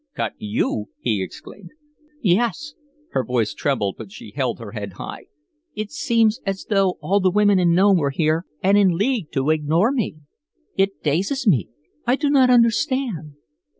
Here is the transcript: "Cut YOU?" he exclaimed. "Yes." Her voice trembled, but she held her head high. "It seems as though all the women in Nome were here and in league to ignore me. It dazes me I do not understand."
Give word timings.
"Cut 0.15 0.33
YOU?" 0.39 0.89
he 0.99 1.21
exclaimed. 1.21 1.69
"Yes." 2.23 2.73
Her 3.11 3.23
voice 3.23 3.53
trembled, 3.53 3.97
but 3.99 4.11
she 4.11 4.31
held 4.31 4.57
her 4.57 4.71
head 4.71 4.93
high. 4.93 5.27
"It 5.75 5.91
seems 5.91 6.39
as 6.43 6.65
though 6.67 6.97
all 7.03 7.19
the 7.19 7.29
women 7.29 7.59
in 7.59 7.75
Nome 7.75 7.97
were 7.97 8.09
here 8.09 8.47
and 8.63 8.79
in 8.79 8.95
league 8.97 9.31
to 9.33 9.51
ignore 9.51 9.91
me. 9.91 10.15
It 10.75 11.03
dazes 11.03 11.45
me 11.45 11.69
I 12.07 12.15
do 12.15 12.31
not 12.31 12.49
understand." 12.49 13.35